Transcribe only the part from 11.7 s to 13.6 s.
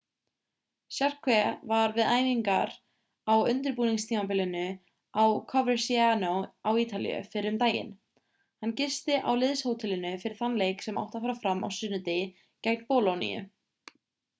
sunnudegi gegn bolóníu